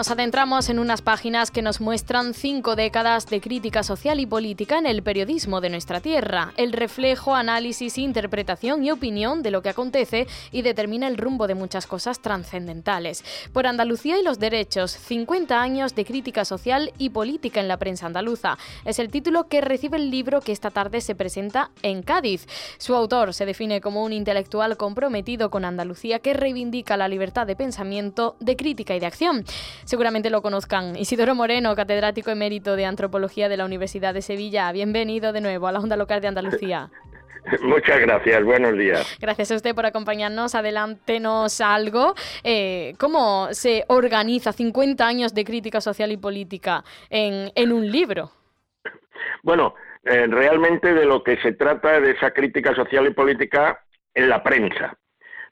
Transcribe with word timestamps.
Nos 0.00 0.10
adentramos 0.10 0.70
en 0.70 0.78
unas 0.78 1.02
páginas 1.02 1.50
que 1.50 1.60
nos 1.60 1.82
muestran 1.82 2.32
cinco 2.32 2.74
décadas 2.74 3.26
de 3.26 3.42
crítica 3.42 3.82
social 3.82 4.18
y 4.18 4.24
política 4.24 4.78
en 4.78 4.86
el 4.86 5.02
periodismo 5.02 5.60
de 5.60 5.68
nuestra 5.68 6.00
tierra, 6.00 6.54
el 6.56 6.72
reflejo, 6.72 7.34
análisis, 7.34 7.98
interpretación 7.98 8.82
y 8.82 8.92
opinión 8.92 9.42
de 9.42 9.50
lo 9.50 9.60
que 9.60 9.68
acontece 9.68 10.26
y 10.52 10.62
determina 10.62 11.06
el 11.06 11.18
rumbo 11.18 11.46
de 11.46 11.54
muchas 11.54 11.86
cosas 11.86 12.20
trascendentales. 12.20 13.22
Por 13.52 13.66
Andalucía 13.66 14.18
y 14.18 14.22
los 14.22 14.38
derechos, 14.38 14.90
50 14.90 15.60
años 15.60 15.94
de 15.94 16.06
crítica 16.06 16.46
social 16.46 16.94
y 16.96 17.10
política 17.10 17.60
en 17.60 17.68
la 17.68 17.76
prensa 17.76 18.06
andaluza. 18.06 18.56
Es 18.86 19.00
el 19.00 19.10
título 19.10 19.48
que 19.48 19.60
recibe 19.60 19.98
el 19.98 20.10
libro 20.10 20.40
que 20.40 20.52
esta 20.52 20.70
tarde 20.70 21.02
se 21.02 21.14
presenta 21.14 21.72
en 21.82 22.02
Cádiz. 22.02 22.46
Su 22.78 22.94
autor 22.94 23.34
se 23.34 23.44
define 23.44 23.82
como 23.82 24.02
un 24.02 24.14
intelectual 24.14 24.78
comprometido 24.78 25.50
con 25.50 25.66
Andalucía 25.66 26.20
que 26.20 26.32
reivindica 26.32 26.96
la 26.96 27.06
libertad 27.06 27.46
de 27.46 27.54
pensamiento, 27.54 28.36
de 28.40 28.56
crítica 28.56 28.96
y 28.96 29.00
de 29.00 29.04
acción 29.06 29.44
seguramente 29.90 30.30
lo 30.30 30.40
conozcan. 30.40 30.94
Isidoro 30.94 31.34
Moreno, 31.34 31.74
catedrático 31.74 32.30
emérito 32.30 32.76
de 32.76 32.84
Antropología 32.84 33.48
de 33.48 33.56
la 33.56 33.64
Universidad 33.64 34.14
de 34.14 34.22
Sevilla. 34.22 34.70
Bienvenido 34.70 35.32
de 35.32 35.40
nuevo 35.40 35.66
a 35.66 35.72
la 35.72 35.80
Onda 35.80 35.96
Local 35.96 36.20
de 36.20 36.28
Andalucía. 36.28 36.90
Muchas 37.62 37.98
gracias, 37.98 38.44
buenos 38.44 38.78
días. 38.78 39.16
Gracias 39.20 39.50
a 39.50 39.56
usted 39.56 39.74
por 39.74 39.86
acompañarnos. 39.86 40.54
Adelántenos 40.54 41.60
algo. 41.60 42.14
Eh, 42.44 42.94
¿Cómo 43.00 43.48
se 43.50 43.84
organiza 43.88 44.52
50 44.52 45.04
años 45.04 45.34
de 45.34 45.44
crítica 45.44 45.80
social 45.80 46.12
y 46.12 46.16
política 46.16 46.84
en, 47.08 47.50
en 47.56 47.72
un 47.72 47.90
libro? 47.90 48.30
Bueno, 49.42 49.74
eh, 50.04 50.28
realmente 50.28 50.94
de 50.94 51.04
lo 51.04 51.24
que 51.24 51.36
se 51.38 51.54
trata 51.54 51.98
de 51.98 52.12
esa 52.12 52.30
crítica 52.30 52.76
social 52.76 53.08
y 53.08 53.10
política 53.12 53.84
en 54.14 54.28
la 54.28 54.40
prensa. 54.44 54.96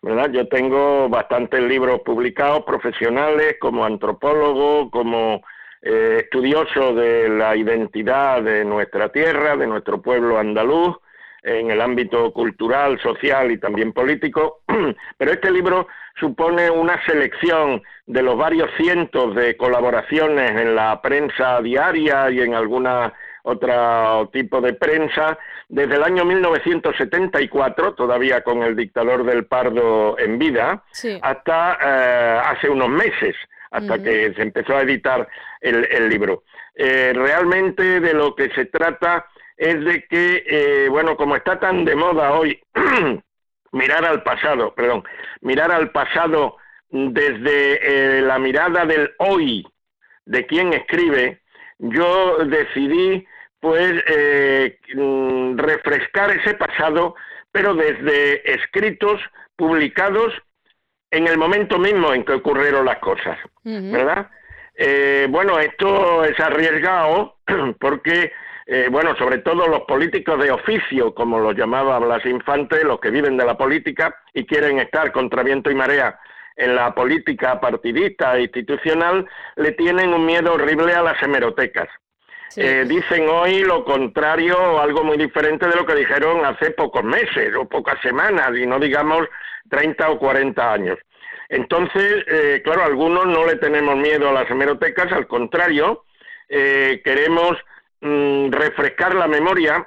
¿Verdad? 0.03 0.31
Yo 0.31 0.49
tengo 0.49 1.09
bastantes 1.09 1.61
libros 1.63 2.01
publicados 2.05 2.65
profesionales 2.65 3.57
como 3.61 3.85
antropólogo, 3.85 4.91
como 4.91 5.43
eh, 5.83 6.23
estudioso 6.25 6.95
de 6.95 7.29
la 7.29 7.57
identidad 7.57 8.43
de 8.43 8.65
nuestra 8.65 9.11
tierra, 9.11 9.57
de 9.57 9.67
nuestro 9.67 10.01
pueblo 10.03 10.39
andaluz, 10.39 10.97
en 11.43 11.71
el 11.71 11.81
ámbito 11.81 12.33
cultural, 12.33 13.01
social 13.01 13.51
y 13.53 13.59
también 13.59 13.93
político, 13.93 14.63
pero 15.19 15.33
este 15.33 15.51
libro 15.51 15.87
supone 16.19 16.69
una 16.71 17.03
selección 17.07 17.83
de 18.07 18.23
los 18.23 18.37
varios 18.37 18.71
cientos 18.77 19.35
de 19.35 19.57
colaboraciones 19.57 20.51
en 20.51 20.75
la 20.75 21.01
prensa 21.01 21.61
diaria 21.61 22.31
y 22.31 22.41
en 22.41 22.55
alguna 22.55 23.13
otro 23.45 24.29
tipo 24.33 24.61
de 24.61 24.75
prensa, 24.75 25.39
desde 25.69 25.97
el 25.97 26.03
año 26.03 26.25
1974, 26.25 27.95
todavía 27.95 28.43
con 28.43 28.63
el 28.63 28.75
dictador 28.75 29.25
del 29.25 29.45
Pardo 29.45 30.19
en 30.19 30.39
vida, 30.39 30.83
hasta 31.21 31.79
eh, 31.83 32.41
hace 32.47 32.71
unos 32.71 32.89
meses, 32.89 33.37
hasta 33.71 34.03
que 34.03 34.33
se 34.35 34.43
empezó 34.43 34.77
a 34.77 34.83
editar 34.83 35.29
el, 35.61 36.09
libro. 36.09 36.45
Eh, 36.75 37.13
realmente 37.15 38.01
de 38.01 38.15
lo 38.15 38.35
que 38.35 38.49
se 38.55 38.65
trata 38.65 39.27
es 39.59 39.85
de 39.85 40.05
que, 40.05 40.45
eh, 40.47 40.89
bueno, 40.89 41.17
como 41.17 41.37
está 41.37 41.61
tan 41.61 41.85
de 41.85 41.95
moda 41.95 42.33
hoy, 42.33 42.59
mirar 43.73 44.07
al 44.07 44.23
pasado, 44.23 44.75
perdón, 44.75 45.05
mirar 45.43 45.71
al 45.71 45.91
pasado 45.91 46.57
desde 46.89 48.23
la 48.23 48.39
mirada 48.39 48.87
del 48.87 49.11
hoy, 49.19 49.67
de 50.25 50.47
quien 50.47 50.73
escribe, 50.73 51.43
yo 51.79 52.39
decidí 52.47 53.27
pues 53.61 54.03
eh, 54.07 54.79
mm, 54.95 55.59
refrescar 55.59 56.31
ese 56.31 56.55
pasado, 56.55 57.15
pero 57.51 57.75
desde 57.75 58.55
escritos 58.55 59.21
publicados 59.57 60.33
en 61.11 61.27
el 61.27 61.39
momento 61.39 61.79
mismo 61.79 62.13
en 62.13 62.25
que 62.25 62.35
ocurrieron 62.35 62.85
las 62.85 62.99
cosas, 62.99 63.39
¿verdad? 63.65 64.31
Eh, 64.75 65.27
bueno, 65.29 65.59
esto 65.59 66.25
es 66.25 66.39
arriesgado 66.39 67.39
porque, 67.81 68.33
eh, 68.67 68.89
bueno, 68.91 69.17
sobre 69.17 69.39
todo 69.39 69.67
los 69.67 69.81
políticos 69.81 70.41
de 70.41 70.53
oficio, 70.53 71.15
como 71.15 71.41
los 71.41 71.57
llamaba 71.57 71.99
Blas 71.99 72.25
Infante, 72.27 72.85
los 72.85 73.01
que 73.01 73.11
viven 73.11 73.37
de 73.37 73.45
la 73.45 73.57
política 73.57 74.15
y 74.33 74.47
quieren 74.47 74.79
estar 74.79 75.11
contra 75.11 75.43
viento 75.43 75.71
y 75.71 75.75
marea 75.75 76.21
en 76.55 76.75
la 76.75 76.95
política 76.95 77.61
partidista 77.61 78.37
e 78.37 78.43
institucional, 78.43 79.27
le 79.57 79.73
tienen 79.73 80.13
un 80.13 80.27
miedo 80.27 80.53
horrible 80.53 80.95
a 80.95 81.03
las 81.03 81.21
hemerotecas. 81.23 81.89
Eh, 82.57 82.85
dicen 82.87 83.29
hoy 83.29 83.61
lo 83.61 83.85
contrario 83.85 84.57
o 84.57 84.79
algo 84.81 85.05
muy 85.05 85.17
diferente 85.17 85.67
de 85.69 85.77
lo 85.77 85.85
que 85.85 85.95
dijeron 85.95 86.45
hace 86.45 86.71
pocos 86.71 87.05
meses 87.05 87.55
o 87.55 87.69
pocas 87.69 88.01
semanas 88.01 88.51
y 88.57 88.67
no 88.67 88.79
digamos 88.79 89.29
30 89.69 90.11
o 90.11 90.19
40 90.19 90.73
años. 90.73 90.99
Entonces, 91.51 92.25
eh, 92.27 92.61
claro, 92.65 92.85
algunos 92.85 93.27
no 93.27 93.47
le 93.47 93.57
tenemos 93.57 93.97
miedo 93.97 94.29
a 94.29 94.33
las 94.33 94.51
hemerotecas, 94.51 95.13
al 95.13 95.27
contrario, 95.27 96.05
eh, 96.49 97.01
queremos 97.05 97.57
mm, 98.01 98.51
refrescar 98.51 99.15
la 99.15 99.29
memoria 99.29 99.87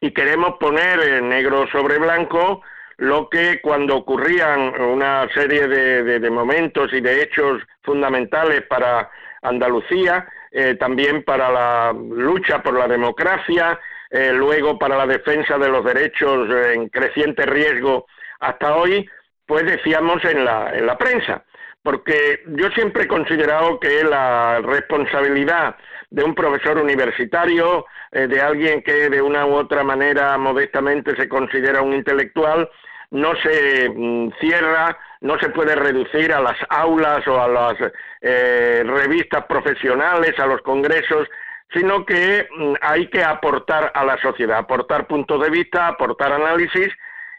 y 0.00 0.12
queremos 0.12 0.56
poner 0.58 1.22
negro 1.22 1.66
sobre 1.72 1.98
blanco 1.98 2.62
lo 2.98 3.28
que 3.28 3.60
cuando 3.60 3.96
ocurrían 3.96 4.80
una 4.80 5.28
serie 5.32 5.68
de 5.68 6.30
momentos 6.30 6.92
y 6.92 7.00
de 7.00 7.22
hechos 7.22 7.62
fundamentales 7.82 8.62
para 8.62 9.08
Andalucía, 9.42 10.26
eh, 10.50 10.74
también 10.74 11.22
para 11.24 11.50
la 11.50 11.92
lucha 11.92 12.62
por 12.62 12.78
la 12.78 12.88
democracia, 12.88 13.78
eh, 14.10 14.32
luego 14.32 14.78
para 14.78 14.96
la 14.96 15.06
defensa 15.06 15.58
de 15.58 15.68
los 15.68 15.84
derechos 15.84 16.48
en 16.72 16.88
creciente 16.88 17.44
riesgo 17.44 18.06
hasta 18.40 18.76
hoy, 18.76 19.08
pues 19.46 19.64
decíamos 19.64 20.24
en 20.24 20.44
la, 20.44 20.72
en 20.74 20.86
la 20.86 20.96
prensa. 20.96 21.44
Porque 21.82 22.42
yo 22.46 22.68
siempre 22.70 23.04
he 23.04 23.08
considerado 23.08 23.78
que 23.78 24.02
la 24.04 24.60
responsabilidad 24.60 25.76
de 26.10 26.24
un 26.24 26.34
profesor 26.34 26.78
universitario, 26.78 27.86
eh, 28.10 28.26
de 28.26 28.40
alguien 28.40 28.82
que 28.82 29.10
de 29.10 29.22
una 29.22 29.46
u 29.46 29.54
otra 29.54 29.84
manera 29.84 30.36
modestamente 30.38 31.14
se 31.16 31.28
considera 31.28 31.82
un 31.82 31.92
intelectual, 31.92 32.68
no 33.10 33.34
se 33.36 33.88
mm, 33.88 34.32
cierra, 34.40 34.96
no 35.20 35.38
se 35.38 35.48
puede 35.50 35.74
reducir 35.74 36.32
a 36.32 36.40
las 36.40 36.56
aulas 36.68 37.26
o 37.26 37.40
a 37.40 37.48
las 37.48 37.76
eh, 38.20 38.82
revistas 38.84 39.44
profesionales, 39.46 40.38
a 40.38 40.46
los 40.46 40.62
congresos, 40.62 41.28
sino 41.72 42.04
que 42.04 42.48
mm, 42.56 42.74
hay 42.80 43.08
que 43.08 43.22
aportar 43.22 43.92
a 43.94 44.04
la 44.04 44.20
sociedad, 44.20 44.58
aportar 44.58 45.06
puntos 45.06 45.42
de 45.42 45.50
vista, 45.50 45.88
aportar 45.88 46.32
análisis, 46.32 46.88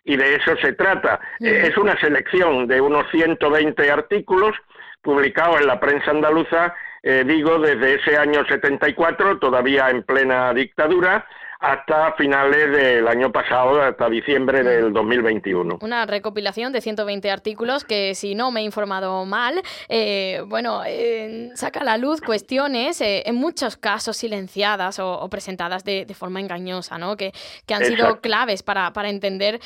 y 0.03 0.15
de 0.15 0.35
eso 0.35 0.55
se 0.57 0.73
trata. 0.73 1.19
Eh, 1.39 1.67
es 1.69 1.77
una 1.77 1.99
selección 1.99 2.67
de 2.67 2.81
unos 2.81 3.05
120 3.11 3.91
artículos 3.91 4.55
publicados 5.01 5.61
en 5.61 5.67
la 5.67 5.79
prensa 5.79 6.11
andaluza, 6.11 6.73
eh, 7.03 7.23
digo, 7.25 7.59
desde 7.59 7.95
ese 7.95 8.17
año 8.17 8.45
74, 8.45 9.39
todavía 9.39 9.89
en 9.89 10.03
plena 10.03 10.53
dictadura, 10.53 11.25
hasta 11.59 12.13
finales 12.13 12.71
del 12.71 13.07
año 13.07 13.31
pasado, 13.31 13.81
hasta 13.81 14.09
diciembre 14.09 14.63
del 14.63 14.93
2021. 14.93 15.79
Una 15.81 16.05
recopilación 16.05 16.71
de 16.71 16.79
120 16.79 17.29
artículos 17.29 17.83
que, 17.83 18.15
si 18.15 18.33
no 18.33 18.49
me 18.49 18.61
he 18.61 18.63
informado 18.63 19.25
mal, 19.25 19.61
eh, 19.89 20.41
bueno, 20.47 20.83
eh, 20.85 21.49
saca 21.55 21.81
a 21.81 21.83
la 21.83 21.97
luz 21.97 22.21
cuestiones 22.21 23.01
eh, 23.01 23.23
en 23.25 23.35
muchos 23.35 23.75
casos 23.75 24.15
silenciadas 24.15 24.99
o, 24.99 25.27
presentadas 25.29 25.83
de, 25.83 26.05
forma 26.17 26.39
engañosa, 26.39 26.97
¿no? 26.97 27.15
Que, 27.15 27.33
que 27.65 27.73
han 27.73 27.85
sido 27.85 28.19
claves 28.19 28.63
para, 28.63 28.91
para 28.93 29.09
entender 29.09 29.59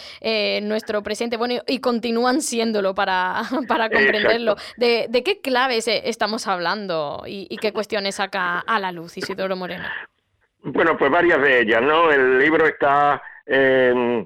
nuestro 0.64 1.02
presente, 1.04 1.38
bueno, 1.38 1.62
y, 1.68 1.80
continúan 1.80 2.42
siéndolo 2.42 2.96
para, 2.96 3.44
para 3.68 3.90
comprenderlo. 3.90 4.56
De, 4.78 5.08
¿De, 5.10 5.24
qué 5.24 5.42
claves 5.42 5.88
estamos 5.88 6.48
hablando 6.48 7.24
y, 7.28 7.48
y 7.50 7.58
qué 7.58 7.72
cuestiones 7.72 8.16
saca 8.16 8.60
a 8.60 8.80
la 8.80 8.92
luz 8.92 9.18
Isidoro 9.18 9.56
Moreno? 9.56 9.86
Bueno, 10.66 10.98
pues 10.98 11.12
varias 11.12 11.42
de 11.42 11.60
ellas, 11.60 11.82
¿no? 11.82 12.10
El 12.10 12.40
libro 12.40 12.66
está 12.66 13.22
em, 13.46 14.26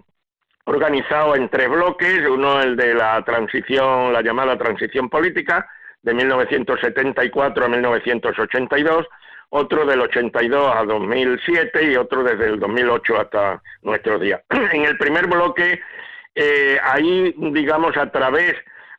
organizado 0.65 1.35
en 1.35 1.49
tres 1.49 1.67
bloques, 1.67 2.29
uno 2.29 2.61
el 2.61 2.75
de 2.75 2.93
la 2.93 3.23
transición, 3.25 4.13
la 4.13 4.21
llamada 4.21 4.55
transición 4.55 5.09
política, 5.09 5.67
de 6.03 6.13
1974 6.13 7.65
a 7.65 7.67
1982, 7.69 9.07
otro 9.49 9.83
del 9.87 9.99
82 10.01 10.75
a 10.75 10.83
2007 10.83 11.91
y 11.91 11.95
otro 11.95 12.23
desde 12.23 12.49
el 12.49 12.59
2008 12.59 13.19
hasta 13.19 13.61
nuestros 13.81 14.21
días. 14.21 14.41
En 14.73 14.85
el 14.85 14.95
primer 14.95 15.25
bloque, 15.25 15.81
eh, 16.35 16.77
ahí, 16.83 17.33
digamos, 17.51 17.97
a 17.97 18.11
través 18.11 18.53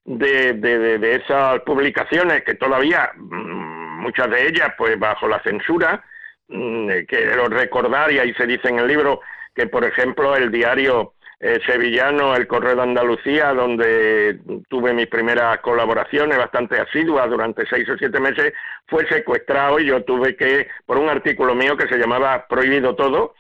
de, 0.04 0.54
de, 0.54 1.14
esas 1.14 1.60
publicaciones 1.60 2.42
que 2.42 2.54
todavía, 2.54 3.12
mm, 3.14 4.00
muchas 4.00 4.28
de 4.28 4.48
ellas, 4.48 4.72
pues 4.76 4.98
bajo 4.98 5.28
la 5.28 5.40
censura, 5.44 6.02
quiero 6.48 7.46
recordar, 7.48 8.10
y 8.12 8.18
ahí 8.18 8.34
se 8.34 8.46
dice 8.46 8.68
en 8.68 8.78
el 8.78 8.86
libro, 8.86 9.20
que 9.54 9.66
por 9.66 9.84
ejemplo 9.84 10.36
el 10.36 10.50
diario 10.50 11.12
eh, 11.40 11.60
sevillano 11.66 12.34
El 12.34 12.48
Correo 12.48 12.74
de 12.74 12.82
Andalucía, 12.82 13.52
donde 13.52 14.40
tuve 14.68 14.92
mis 14.92 15.06
primeras 15.06 15.58
colaboraciones 15.60 16.36
bastante 16.36 16.80
asiduas 16.80 17.30
durante 17.30 17.64
seis 17.66 17.88
o 17.88 17.96
siete 17.96 18.18
meses, 18.18 18.52
fue 18.88 19.06
secuestrado 19.06 19.78
y 19.78 19.86
yo 19.86 20.02
tuve 20.02 20.34
que, 20.34 20.68
por 20.84 20.98
un 20.98 21.08
artículo 21.08 21.54
mío 21.54 21.76
que 21.76 21.86
se 21.86 21.98
llamaba 21.98 22.46
Prohibido 22.48 22.96
Todo, 22.96 23.34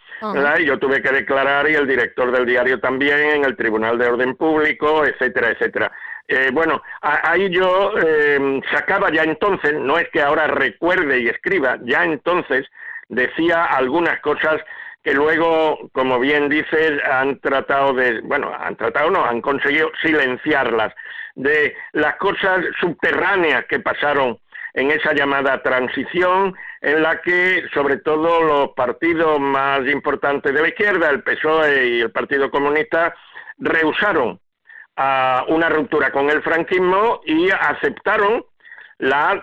y 0.58 0.64
yo 0.64 0.78
tuve 0.78 1.02
que 1.02 1.10
declarar 1.10 1.68
y 1.70 1.74
el 1.74 1.86
director 1.86 2.30
del 2.30 2.46
diario 2.46 2.78
también 2.80 3.18
en 3.18 3.44
el 3.44 3.56
Tribunal 3.56 3.98
de 3.98 4.06
Orden 4.06 4.34
Público, 4.34 5.04
etcétera, 5.04 5.50
etcétera. 5.50 5.92
Eh, 6.26 6.50
bueno, 6.52 6.82
ahí 7.00 7.48
yo 7.50 7.94
eh, 7.98 8.60
sacaba 8.72 9.10
ya 9.10 9.22
entonces, 9.22 9.74
no 9.74 9.98
es 9.98 10.08
que 10.10 10.20
ahora 10.20 10.46
recuerde 10.46 11.20
y 11.20 11.28
escriba, 11.28 11.78
ya 11.82 12.04
entonces 12.04 12.66
decía 13.08 13.64
algunas 13.64 14.20
cosas 14.20 14.60
que 15.02 15.14
luego, 15.14 15.88
como 15.92 16.18
bien 16.18 16.48
dices, 16.48 17.02
han 17.04 17.38
tratado 17.40 17.94
de, 17.94 18.20
bueno, 18.22 18.52
han 18.58 18.76
tratado, 18.76 19.10
no, 19.10 19.24
han 19.24 19.40
conseguido 19.40 19.90
silenciarlas, 20.02 20.92
de 21.34 21.76
las 21.92 22.16
cosas 22.16 22.64
subterráneas 22.80 23.64
que 23.66 23.78
pasaron 23.80 24.38
en 24.74 24.90
esa 24.90 25.12
llamada 25.12 25.62
transición, 25.62 26.54
en 26.80 27.02
la 27.02 27.20
que 27.22 27.64
sobre 27.72 27.98
todo 27.98 28.42
los 28.42 28.68
partidos 28.70 29.40
más 29.40 29.80
importantes 29.88 30.52
de 30.52 30.62
la 30.62 30.68
izquierda, 30.68 31.10
el 31.10 31.22
PSOE 31.22 31.86
y 31.86 32.00
el 32.00 32.10
Partido 32.10 32.50
Comunista, 32.50 33.14
rehusaron 33.58 34.40
a 34.96 35.44
una 35.48 35.68
ruptura 35.68 36.10
con 36.10 36.28
el 36.28 36.42
franquismo 36.42 37.20
y 37.24 37.50
aceptaron 37.50 38.44
la 38.98 39.42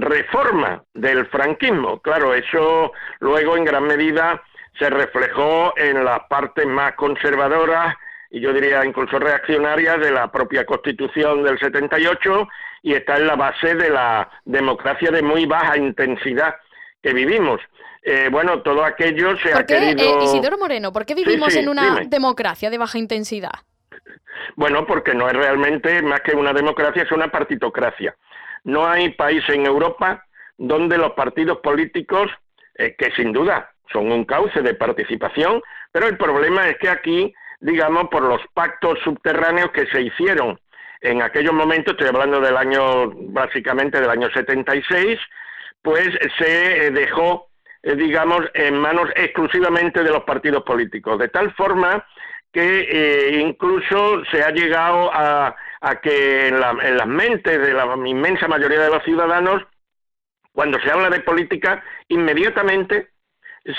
reforma 0.00 0.82
del 0.94 1.26
franquismo. 1.26 2.00
Claro, 2.00 2.34
eso 2.34 2.92
luego 3.20 3.56
en 3.56 3.64
gran 3.64 3.84
medida 3.84 4.42
se 4.78 4.90
reflejó 4.90 5.72
en 5.76 6.04
las 6.04 6.20
partes 6.28 6.66
más 6.66 6.94
conservadoras 6.94 7.96
y 8.30 8.40
yo 8.40 8.52
diría 8.52 8.84
incluso 8.84 9.18
reaccionarias 9.18 10.00
de 10.00 10.10
la 10.10 10.30
propia 10.30 10.66
Constitución 10.66 11.44
del 11.44 11.58
78 11.58 12.48
y 12.82 12.94
está 12.94 13.16
en 13.16 13.26
la 13.26 13.36
base 13.36 13.74
de 13.74 13.90
la 13.90 14.28
democracia 14.44 15.10
de 15.10 15.22
muy 15.22 15.46
baja 15.46 15.76
intensidad 15.76 16.56
que 17.02 17.12
vivimos. 17.12 17.60
Eh, 18.02 18.28
bueno, 18.30 18.60
todo 18.60 18.84
aquello 18.84 19.36
se 19.38 19.54
ha 19.54 19.64
querido... 19.64 20.20
Eh, 20.20 20.24
Isidoro 20.24 20.58
Moreno, 20.58 20.92
¿por 20.92 21.06
qué 21.06 21.14
vivimos 21.14 21.54
en 21.54 21.68
una 21.68 22.00
democracia 22.06 22.68
de 22.68 22.76
baja 22.76 22.98
intensidad? 22.98 23.52
Bueno, 24.56 24.86
porque 24.86 25.14
no 25.14 25.28
es 25.28 25.34
realmente 25.34 26.02
más 26.02 26.20
que 26.20 26.32
una 26.32 26.52
democracia, 26.52 27.04
es 27.04 27.12
una 27.12 27.28
partitocracia. 27.28 28.14
No 28.64 28.86
hay 28.86 29.10
país 29.10 29.42
en 29.48 29.66
Europa 29.66 30.24
donde 30.56 30.98
los 30.98 31.12
partidos 31.12 31.58
políticos, 31.58 32.30
eh, 32.76 32.94
que 32.96 33.10
sin 33.12 33.32
duda 33.32 33.70
son 33.92 34.10
un 34.10 34.24
cauce 34.24 34.62
de 34.62 34.74
participación, 34.74 35.62
pero 35.92 36.08
el 36.08 36.16
problema 36.16 36.68
es 36.68 36.78
que 36.78 36.88
aquí, 36.88 37.34
digamos, 37.60 38.08
por 38.08 38.22
los 38.22 38.40
pactos 38.54 38.98
subterráneos 39.04 39.70
que 39.72 39.86
se 39.86 40.02
hicieron 40.02 40.58
en 41.00 41.20
aquellos 41.20 41.52
momentos, 41.52 41.92
estoy 41.92 42.08
hablando 42.08 42.40
del 42.40 42.56
año, 42.56 43.10
básicamente 43.28 44.00
del 44.00 44.08
año 44.08 44.30
76, 44.30 45.20
pues 45.82 46.08
se 46.38 46.86
eh, 46.86 46.90
dejó, 46.90 47.48
eh, 47.82 47.94
digamos, 47.94 48.40
en 48.54 48.78
manos 48.78 49.10
exclusivamente 49.14 50.02
de 50.02 50.10
los 50.10 50.24
partidos 50.24 50.62
políticos, 50.62 51.18
de 51.18 51.28
tal 51.28 51.52
forma 51.52 52.06
que 52.52 53.40
incluso 53.40 54.24
se 54.30 54.42
ha 54.44 54.50
llegado 54.50 55.10
a, 55.12 55.56
que 56.02 56.48
en, 56.48 56.60
las 56.60 57.06
mentes 57.06 57.60
de 57.60 57.72
la 57.74 57.84
inmensa 58.06 58.48
mayoría 58.48 58.80
de 58.80 58.90
los 58.90 59.02
ciudadanos, 59.04 59.62
cuando 60.52 60.78
se 60.80 60.90
habla 60.90 61.10
de 61.10 61.20
política, 61.20 61.82
inmediatamente 62.08 63.08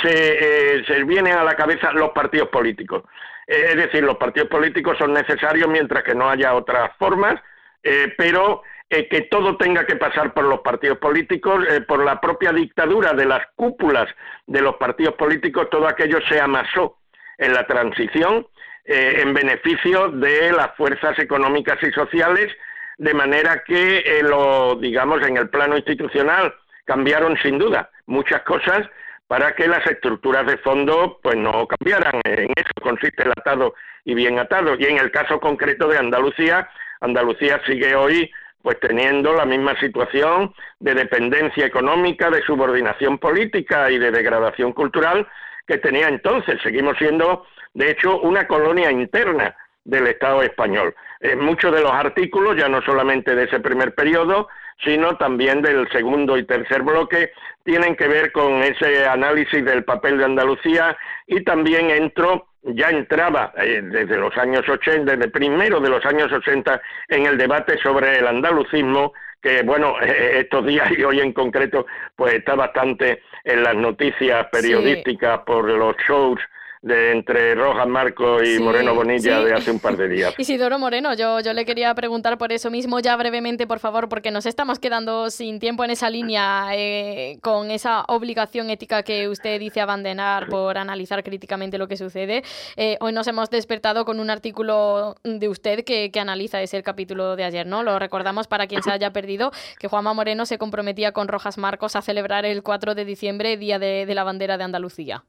se, 0.01 0.83
se 0.85 1.03
vienen 1.03 1.33
a 1.33 1.43
la 1.43 1.55
cabeza 1.55 1.91
los 1.91 2.11
partidos 2.11 2.49
políticos. 2.49 3.03
Eh, 3.47 3.67
es 3.69 3.75
decir, 3.75 4.03
los 4.03 4.17
partidos 4.17 4.49
políticos 4.49 4.97
son 4.97 5.13
necesarios 5.13 5.67
mientras 5.69 6.03
que 6.03 6.15
no 6.15 6.29
haya 6.29 6.55
otras 6.55 6.91
formas, 6.97 7.39
eh, 7.83 8.13
pero 8.17 8.63
eh, 8.89 9.07
que 9.07 9.21
todo 9.21 9.57
tenga 9.57 9.85
que 9.85 9.95
pasar 9.95 10.33
por 10.33 10.45
los 10.45 10.61
partidos 10.61 10.97
políticos, 10.97 11.65
por 11.87 12.03
la 12.03 12.19
propia 12.19 12.51
dictadura 12.51 13.13
de 13.13 13.25
las 13.25 13.47
cúpulas 13.55 14.07
de 14.47 14.61
los 14.61 14.75
partidos 14.75 15.15
políticos, 15.15 15.69
todo 15.69 15.87
aquello 15.87 16.19
se 16.27 16.39
amasó 16.39 16.97
en 17.37 17.53
la 17.53 17.67
transición 17.67 18.47
en 18.85 19.33
beneficio 19.33 20.09
de 20.09 20.51
las 20.51 20.75
fuerzas 20.75 21.17
económicas 21.19 21.77
y 21.81 21.91
sociales, 21.91 22.51
de 22.97 23.13
manera 23.13 23.63
que, 23.65 24.21
lo, 24.23 24.75
digamos, 24.75 25.21
en 25.27 25.37
el 25.37 25.49
plano 25.49 25.75
institucional 25.75 26.53
cambiaron 26.85 27.37
sin 27.41 27.57
duda 27.57 27.89
muchas 28.05 28.41
cosas, 28.43 28.87
para 29.27 29.55
que 29.55 29.67
las 29.67 29.85
estructuras 29.87 30.45
de 30.45 30.57
fondo 30.57 31.19
pues 31.23 31.35
no 31.35 31.67
cambiaran. 31.67 32.21
En 32.25 32.51
eso 32.55 32.71
consiste 32.81 33.23
el 33.23 33.31
atado 33.31 33.73
y 34.03 34.13
bien 34.13 34.37
atado. 34.37 34.75
Y 34.77 34.85
en 34.85 34.99
el 34.99 35.11
caso 35.11 35.39
concreto 35.39 35.87
de 35.87 35.97
Andalucía, 35.97 36.69
Andalucía 37.01 37.59
sigue 37.65 37.95
hoy 37.95 38.31
pues 38.61 38.79
teniendo 38.79 39.33
la 39.33 39.45
misma 39.45 39.79
situación 39.79 40.53
de 40.79 40.95
dependencia 40.95 41.65
económica, 41.65 42.29
de 42.31 42.41
subordinación 42.43 43.19
política 43.19 43.91
y 43.91 43.99
de 43.99 44.11
degradación 44.11 44.73
cultural 44.73 45.27
que 45.67 45.77
tenía 45.77 46.07
entonces. 46.07 46.59
Seguimos 46.63 46.97
siendo, 46.97 47.45
de 47.75 47.91
hecho, 47.91 48.19
una 48.21 48.47
colonia 48.47 48.89
interna 48.89 49.55
del 49.83 50.07
Estado 50.07 50.41
español. 50.41 50.95
En 51.19 51.39
muchos 51.39 51.73
de 51.75 51.81
los 51.81 51.91
artículos, 51.91 52.55
ya 52.57 52.69
no 52.69 52.81
solamente 52.81 53.35
de 53.35 53.43
ese 53.43 53.59
primer 53.59 53.93
periodo, 53.93 54.47
sino 54.83 55.17
también 55.17 55.61
del 55.61 55.87
segundo 55.91 56.37
y 56.37 56.45
tercer 56.45 56.83
bloque, 56.83 57.31
tienen 57.63 57.95
que 57.95 58.07
ver 58.07 58.31
con 58.31 58.63
ese 58.63 59.05
análisis 59.05 59.63
del 59.63 59.83
papel 59.83 60.17
de 60.17 60.25
Andalucía 60.25 60.97
y 61.27 61.43
también 61.43 61.89
entró, 61.89 62.47
ya 62.63 62.89
entraba 62.89 63.53
eh, 63.57 63.81
desde 63.83 64.17
los 64.17 64.35
años 64.37 64.67
80, 64.67 65.17
desde 65.17 65.29
primero 65.29 65.81
de 65.81 65.89
los 65.89 66.05
años 66.05 66.31
80, 66.31 66.81
en 67.09 67.25
el 67.25 67.37
debate 67.37 67.77
sobre 67.79 68.19
el 68.19 68.27
andalucismo, 68.27 69.13
que 69.41 69.63
bueno, 69.63 69.95
estos 70.01 70.65
días 70.65 70.89
y 70.97 71.03
hoy 71.03 71.19
en 71.19 71.33
concreto, 71.33 71.85
pues 72.15 72.35
está 72.35 72.55
bastante 72.55 73.21
en 73.43 73.63
las 73.63 73.75
noticias 73.75 74.47
periodísticas 74.49 75.39
por 75.39 75.69
los 75.69 75.97
shows 75.97 76.39
de 76.85 77.13
entre 77.13 77.55
Rojas 77.55 77.87
Marco 77.87 78.43
y 78.43 78.59
Moreno 78.59 78.93
Bonilla 78.93 79.39
de 79.39 79.55
hace 79.55 79.71
un 79.71 79.79
par 79.79 79.97
de 79.97 80.07
días. 80.07 80.35
Isidoro 80.37 80.77
Moreno, 80.77 81.15
yo, 81.15 81.39
yo 81.39 81.51
le 81.51 81.65
quería 81.65 81.91
preguntar 81.95 82.37
por 82.37 82.51
eso 82.51 82.69
mismo 82.69 82.99
ya 82.99 83.15
brevemente, 83.15 83.65
por 83.65 83.79
favor, 83.79 84.07
porque 84.07 84.29
nos 84.29 84.45
estamos 84.45 84.77
quedando 84.77 85.31
sin 85.31 85.59
tiempo 85.59 85.83
en 85.83 85.89
esa 85.89 86.11
línea 86.11 86.67
eh, 86.73 87.39
con 87.41 87.71
esa 87.71 88.03
obligación 88.07 88.69
ética 88.69 89.01
que 89.01 89.27
usted 89.27 89.59
dice 89.59 89.81
abandonar 89.81 90.47
por 90.47 90.77
analizar 90.77 91.23
críticamente 91.23 91.79
lo 91.79 91.87
que 91.87 91.97
sucede. 91.97 92.43
Eh, 92.77 92.97
hoy 92.99 93.13
nos 93.13 93.25
hemos 93.25 93.49
despertado 93.49 94.05
con 94.05 94.19
un 94.19 94.29
artículo 94.29 95.15
de 95.23 95.49
usted 95.49 95.83
que, 95.85 96.11
que 96.11 96.19
analiza 96.19 96.61
ese 96.61 96.83
capítulo 96.83 97.35
de 97.35 97.45
ayer, 97.45 97.65
¿no? 97.65 97.81
Lo 97.81 97.97
recordamos 97.97 98.45
para 98.45 98.67
quien 98.67 98.83
se 98.83 98.91
haya 98.91 99.11
perdido, 99.11 99.51
que 99.79 99.87
Juanma 99.87 100.13
Moreno 100.13 100.45
se 100.45 100.59
comprometía 100.59 101.13
con 101.13 101.29
Rojas 101.29 101.57
Marcos 101.57 101.95
a 101.95 102.03
celebrar 102.03 102.45
el 102.45 102.61
4 102.61 102.93
de 102.93 103.05
diciembre, 103.05 103.57
Día 103.57 103.79
de 103.79 104.05
la 104.13 104.23
Bandera 104.23 104.59
de 104.59 104.65
Andalucía. 104.65 105.23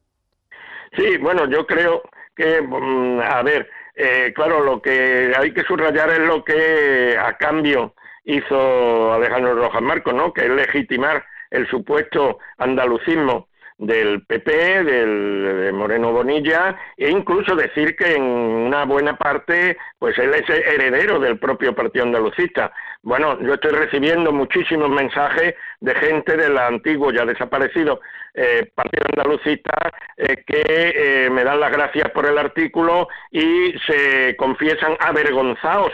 Sí, 0.97 1.17
bueno, 1.19 1.49
yo 1.49 1.67
creo 1.67 2.03
que, 2.35 2.61
mm, 2.61 3.21
a 3.21 3.43
ver, 3.43 3.69
eh, 3.95 4.33
claro, 4.35 4.63
lo 4.63 4.81
que 4.81 5.33
hay 5.37 5.53
que 5.53 5.63
subrayar 5.63 6.11
es 6.11 6.21
lo 6.21 6.45
que 6.45 7.17
a 7.19 7.37
cambio 7.37 7.95
hizo 8.25 9.13
Alejandro 9.13 9.55
Rojas 9.55 9.83
Marcos, 9.83 10.15
¿no? 10.15 10.33
Que 10.33 10.43
es 10.43 10.51
legitimar 10.51 11.25
el 11.51 11.67
supuesto 11.69 12.39
andalucismo 12.59 13.49
del 13.79 14.25
PP, 14.25 14.85
del, 14.85 15.63
de 15.65 15.73
Moreno 15.73 16.13
Bonilla, 16.13 16.77
e 16.97 17.11
incluso 17.11 17.55
decir 17.55 17.95
que 17.95 18.15
en 18.15 18.23
una 18.23 18.85
buena 18.85 19.17
parte, 19.17 19.77
pues 19.99 20.17
él 20.19 20.33
es 20.35 20.49
heredero 20.49 21.21
del 21.21 21.39
propio 21.39 21.75
Partido 21.75 22.05
Andalucista. 22.05 22.73
Bueno, 23.03 23.39
yo 23.41 23.55
estoy 23.55 23.73
recibiendo 23.73 24.33
muchísimos 24.33 24.89
mensajes 24.89 25.55
de 25.81 25.95
gente 25.95 26.37
del 26.37 26.59
antiguo, 26.59 27.13
ya 27.13 27.25
desaparecido, 27.25 28.01
eh, 28.35 28.71
Partido 28.75 29.05
Andalucista, 29.09 29.73
eh, 30.17 30.43
que 30.47 30.65
eh, 30.67 31.31
me 31.31 31.45
dan 31.45 31.61
las 31.61 31.73
gracias 31.73 32.11
por 32.11 32.27
el 32.27 32.37
artículo 32.37 33.09
y 33.31 33.73
se 33.87 34.37
confiesan 34.37 34.97
avergonzados 35.01 35.93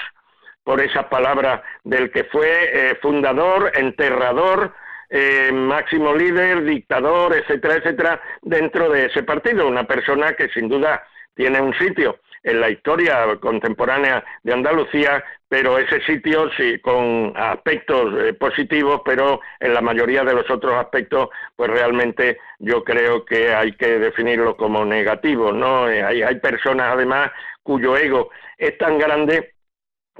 por 0.64 0.80
esa 0.80 1.08
palabra 1.08 1.62
del 1.84 2.10
que 2.10 2.24
fue 2.24 2.96
fundador, 3.02 3.72
enterrador, 3.74 4.72
eh, 5.14 5.52
máximo 5.52 6.14
líder, 6.14 6.64
dictador, 6.64 7.36
etcétera, 7.36 7.74
etcétera, 7.76 8.22
dentro 8.40 8.88
de 8.88 9.06
ese 9.06 9.22
partido. 9.22 9.68
Una 9.68 9.84
persona 9.84 10.32
que 10.32 10.48
sin 10.48 10.70
duda 10.70 11.04
tiene 11.34 11.60
un 11.60 11.74
sitio 11.74 12.18
en 12.42 12.60
la 12.60 12.70
historia 12.70 13.36
contemporánea 13.38 14.24
de 14.42 14.54
Andalucía, 14.54 15.22
pero 15.48 15.76
ese 15.78 16.00
sitio 16.00 16.50
sí 16.56 16.78
con 16.80 17.34
aspectos 17.36 18.14
eh, 18.20 18.32
positivos, 18.32 19.02
pero 19.04 19.42
en 19.60 19.74
la 19.74 19.82
mayoría 19.82 20.24
de 20.24 20.32
los 20.32 20.50
otros 20.50 20.74
aspectos, 20.76 21.28
pues 21.56 21.70
realmente 21.70 22.38
yo 22.58 22.82
creo 22.82 23.26
que 23.26 23.54
hay 23.54 23.72
que 23.72 23.98
definirlo 23.98 24.56
como 24.56 24.82
negativo, 24.86 25.52
¿no? 25.52 25.90
Eh, 25.90 26.02
hay, 26.02 26.22
hay 26.22 26.40
personas 26.40 26.94
además 26.94 27.30
cuyo 27.62 27.98
ego 27.98 28.30
es 28.56 28.78
tan 28.78 28.98
grande 28.98 29.52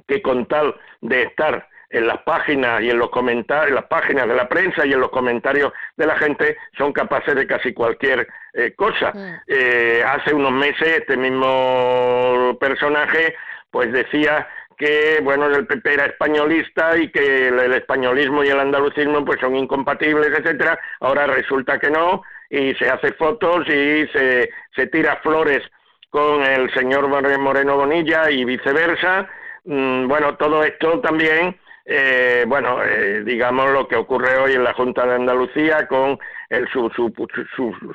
que 0.07 0.21
con 0.21 0.47
tal 0.47 0.75
de 1.01 1.23
estar 1.23 1.67
en 1.93 2.07
las 2.07 2.23
páginas 2.23 2.83
y 2.83 2.91
en 2.91 2.99
los 2.99 3.11
comentarios, 3.11 3.69
en 3.69 3.75
las 3.77 3.85
páginas 3.85 4.27
de 4.27 4.35
la 4.35 4.49
prensa 4.49 4.87
y 4.87 4.93
en 4.93 5.01
los 5.01 5.11
comentarios 5.11 5.73
de 5.97 6.07
la 6.07 6.17
gente 6.17 6.57
son 6.77 6.93
capaces 6.93 7.35
de 7.35 7.47
casi 7.47 7.73
cualquier 7.73 8.27
eh, 8.55 8.73
cosa. 8.75 9.13
Mm. 9.15 9.35
Eh, 9.47 10.03
hace 10.05 10.35
unos 10.35 10.53
meses 10.53 10.99
este 11.01 11.17
mismo 11.17 12.57
personaje 12.59 13.35
pues 13.71 13.93
decía 13.93 14.49
que 14.77 15.21
bueno 15.23 15.47
el 15.47 15.67
PP 15.67 15.95
era 15.95 16.07
españolista 16.07 16.97
y 16.97 17.11
que 17.11 17.49
el, 17.49 17.73
españolismo 17.75 18.43
y 18.43 18.49
el 18.49 18.59
andalucismo 18.61 19.25
pues 19.25 19.39
son 19.41 19.55
incompatibles 19.57 20.29
etcétera 20.29 20.79
ahora 21.01 21.27
resulta 21.27 21.79
que 21.79 21.91
no 21.91 22.23
y 22.51 22.75
se 22.75 22.89
hace 22.89 23.13
fotos 23.13 23.67
y 23.69 24.07
se, 24.09 24.51
se 24.75 24.87
tira 24.89 25.17
flores 25.23 25.63
con 26.11 26.43
el 26.43 26.73
señor 26.75 27.09
Moreno 27.09 27.77
Bonilla 27.77 28.31
y 28.31 28.45
viceversa 28.45 29.29
mm, 29.65 30.09
bueno 30.09 30.37
todo 30.37 30.65
esto 30.65 31.01
también 31.01 31.57
eh, 31.85 32.45
bueno, 32.47 32.83
eh, 32.85 33.23
digamos 33.25 33.71
lo 33.71 33.89
que 33.89 33.97
ocurre 33.97 34.37
hoy 34.37 34.53
en 34.53 34.65
la 34.65 34.73
Junta 34.75 35.05
de 35.07 35.15
Andalucía 35.15 35.89
con 35.89 36.19
el 36.49 36.69
su, 36.69 36.91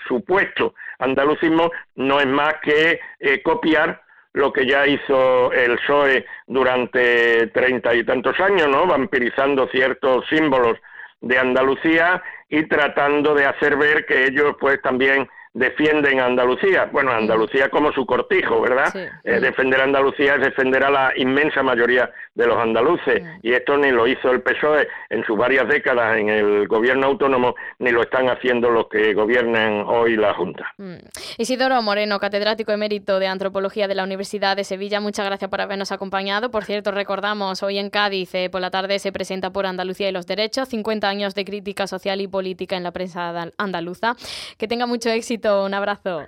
supuesto 0.07 0.73
andalucismo 0.99 1.71
no 1.95 2.19
es 2.19 2.27
más 2.27 2.55
que 2.61 2.99
eh, 3.19 3.41
copiar 3.43 4.01
lo 4.33 4.51
que 4.51 4.65
ya 4.67 4.85
hizo 4.85 5.51
el 5.53 5.77
PSOE 5.77 6.25
durante 6.47 7.47
treinta 7.47 7.93
y 7.93 8.03
tantos 8.03 8.39
años, 8.39 8.67
¿no? 8.67 8.85
Vampirizando 8.85 9.67
ciertos 9.69 10.25
símbolos 10.27 10.77
de 11.21 11.39
Andalucía 11.39 12.21
y 12.49 12.63
tratando 12.67 13.33
de 13.33 13.45
hacer 13.45 13.77
ver 13.77 14.05
que 14.05 14.25
ellos 14.25 14.55
pues 14.59 14.81
también 14.81 15.27
defienden 15.57 16.19
a 16.19 16.25
Andalucía. 16.25 16.87
Bueno, 16.91 17.11
Andalucía 17.11 17.69
como 17.69 17.91
su 17.91 18.05
cortijo, 18.05 18.61
¿verdad? 18.61 18.95
Eh, 19.23 19.39
defender 19.39 19.81
a 19.81 19.85
Andalucía 19.85 20.35
es 20.35 20.41
defender 20.41 20.83
a 20.83 20.91
la 20.91 21.13
inmensa 21.15 21.63
mayoría 21.63 22.11
de 22.35 22.45
los 22.45 22.57
andaluces. 22.57 23.23
Y 23.41 23.53
esto 23.53 23.75
ni 23.77 23.89
lo 23.89 24.05
hizo 24.07 24.29
el 24.29 24.41
PSOE 24.41 24.87
en 25.09 25.25
sus 25.25 25.35
varias 25.35 25.67
décadas 25.67 26.17
en 26.17 26.29
el 26.29 26.67
gobierno 26.67 27.07
autónomo, 27.07 27.55
ni 27.79 27.89
lo 27.89 28.03
están 28.03 28.29
haciendo 28.29 28.69
los 28.69 28.87
que 28.87 29.15
gobiernan 29.15 29.83
hoy 29.87 30.15
la 30.15 30.35
Junta. 30.35 30.71
Mm. 30.77 30.97
Isidoro 31.39 31.81
Moreno, 31.81 32.19
catedrático 32.19 32.71
emérito 32.71 33.17
de 33.17 33.25
Antropología 33.25 33.87
de 33.87 33.95
la 33.95 34.03
Universidad 34.03 34.55
de 34.55 34.63
Sevilla, 34.63 34.99
muchas 34.99 35.25
gracias 35.25 35.49
por 35.49 35.61
habernos 35.61 35.91
acompañado. 35.91 36.51
Por 36.51 36.65
cierto, 36.65 36.91
recordamos, 36.91 37.63
hoy 37.63 37.79
en 37.79 37.89
Cádiz 37.89 38.35
eh, 38.35 38.51
por 38.51 38.61
la 38.61 38.69
tarde 38.69 38.99
se 38.99 39.11
presenta 39.11 39.49
por 39.49 39.65
Andalucía 39.65 40.09
y 40.09 40.11
los 40.11 40.27
Derechos, 40.27 40.69
50 40.69 41.09
años 41.09 41.33
de 41.33 41.45
crítica 41.45 41.87
social 41.87 42.21
y 42.21 42.27
política 42.27 42.77
en 42.77 42.83
la 42.83 42.91
prensa 42.91 43.51
andaluza. 43.57 44.15
Que 44.59 44.67
tenga 44.67 44.85
mucho 44.85 45.09
éxito 45.09 45.46
un 45.47 45.73
abrazo. 45.73 46.25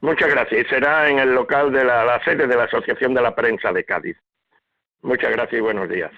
Muchas 0.00 0.30
gracias. 0.30 0.66
Será 0.68 1.08
en 1.08 1.18
el 1.18 1.34
local 1.34 1.72
de 1.72 1.84
la, 1.84 2.04
la 2.04 2.22
sede 2.24 2.46
de 2.46 2.56
la 2.56 2.64
Asociación 2.64 3.14
de 3.14 3.22
la 3.22 3.34
Prensa 3.34 3.72
de 3.72 3.84
Cádiz. 3.84 4.16
Muchas 5.02 5.30
gracias 5.30 5.58
y 5.58 5.62
buenos 5.62 5.88
días. 5.88 6.12